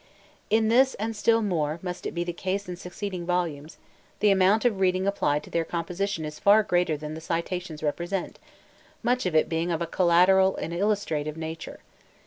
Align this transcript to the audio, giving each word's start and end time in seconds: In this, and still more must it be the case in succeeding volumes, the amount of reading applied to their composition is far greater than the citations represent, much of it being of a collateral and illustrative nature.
In 0.49 0.67
this, 0.69 0.95
and 0.95 1.15
still 1.15 1.43
more 1.43 1.77
must 1.83 2.07
it 2.07 2.15
be 2.15 2.23
the 2.23 2.33
case 2.33 2.67
in 2.67 2.75
succeeding 2.75 3.23
volumes, 3.23 3.77
the 4.19 4.31
amount 4.31 4.65
of 4.65 4.79
reading 4.79 5.05
applied 5.05 5.43
to 5.43 5.51
their 5.51 5.63
composition 5.63 6.25
is 6.25 6.39
far 6.39 6.63
greater 6.63 6.97
than 6.97 7.13
the 7.13 7.21
citations 7.21 7.83
represent, 7.83 8.39
much 9.03 9.27
of 9.27 9.35
it 9.35 9.47
being 9.47 9.69
of 9.69 9.79
a 9.79 9.85
collateral 9.85 10.55
and 10.55 10.73
illustrative 10.73 11.37
nature. 11.37 11.81